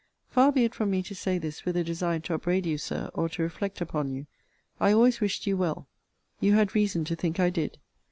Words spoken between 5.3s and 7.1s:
you well. You had reason